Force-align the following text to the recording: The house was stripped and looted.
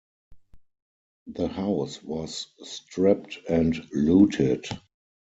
The 1.27 1.47
house 1.47 2.01
was 2.01 2.47
stripped 2.63 3.37
and 3.47 3.75
looted. 3.93 4.65